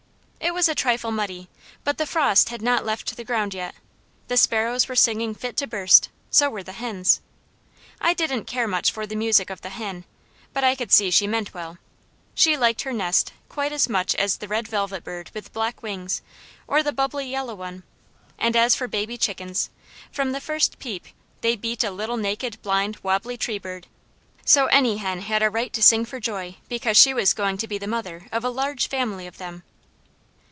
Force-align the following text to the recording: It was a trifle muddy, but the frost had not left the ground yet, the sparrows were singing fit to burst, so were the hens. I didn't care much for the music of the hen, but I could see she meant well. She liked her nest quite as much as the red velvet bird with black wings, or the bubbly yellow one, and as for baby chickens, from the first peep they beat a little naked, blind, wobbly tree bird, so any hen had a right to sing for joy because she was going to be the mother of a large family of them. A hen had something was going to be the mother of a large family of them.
It 0.43 0.55
was 0.55 0.67
a 0.67 0.75
trifle 0.75 1.11
muddy, 1.11 1.49
but 1.83 1.97
the 1.99 2.05
frost 2.07 2.49
had 2.49 2.61
not 2.63 2.85
left 2.85 3.15
the 3.15 3.23
ground 3.23 3.53
yet, 3.53 3.73
the 4.27 4.35
sparrows 4.35 4.87
were 4.87 4.95
singing 4.97 5.33
fit 5.35 5.55
to 5.57 5.67
burst, 5.67 6.09
so 6.31 6.49
were 6.49 6.63
the 6.63 6.73
hens. 6.73 7.21
I 8.01 8.13
didn't 8.15 8.45
care 8.45 8.67
much 8.67 8.91
for 8.91 9.05
the 9.07 9.15
music 9.15 9.49
of 9.51 9.61
the 9.61 9.69
hen, 9.69 10.03
but 10.51 10.63
I 10.63 10.75
could 10.75 10.91
see 10.91 11.09
she 11.09 11.25
meant 11.27 11.53
well. 11.53 11.77
She 12.35 12.57
liked 12.57 12.81
her 12.81 12.91
nest 12.91 13.31
quite 13.49 13.71
as 13.71 13.87
much 13.87 14.13
as 14.15 14.37
the 14.37 14.47
red 14.47 14.67
velvet 14.67 15.03
bird 15.03 15.29
with 15.33 15.53
black 15.53 15.81
wings, 15.83 16.21
or 16.67 16.83
the 16.83 16.91
bubbly 16.91 17.29
yellow 17.29 17.55
one, 17.55 17.83
and 18.37 18.55
as 18.55 18.73
for 18.75 18.87
baby 18.89 19.17
chickens, 19.19 19.69
from 20.11 20.31
the 20.31 20.41
first 20.41 20.79
peep 20.79 21.05
they 21.41 21.55
beat 21.55 21.83
a 21.83 21.91
little 21.91 22.17
naked, 22.17 22.59
blind, 22.63 22.97
wobbly 23.03 23.37
tree 23.37 23.59
bird, 23.59 23.85
so 24.43 24.65
any 24.65 24.97
hen 24.97 25.21
had 25.21 25.41
a 25.43 25.49
right 25.51 25.71
to 25.71 25.81
sing 25.83 26.03
for 26.03 26.19
joy 26.19 26.57
because 26.67 26.97
she 26.97 27.13
was 27.13 27.33
going 27.33 27.57
to 27.57 27.67
be 27.67 27.77
the 27.77 27.87
mother 27.87 28.27
of 28.31 28.43
a 28.43 28.49
large 28.49 28.87
family 28.87 29.25
of 29.27 29.37
them. 29.37 29.41
A 29.61 29.61
hen 29.61 29.61
had 29.61 29.61
something 29.61 29.61
was 29.61 29.61
going 29.61 29.61
to 29.61 29.61
be 29.61 29.61
the 29.61 29.61
mother 29.61 29.61
of 29.61 29.61
a 29.61 29.61
large 29.61 29.61
family 29.61 29.61
of 29.61 29.61
them. 29.61 29.63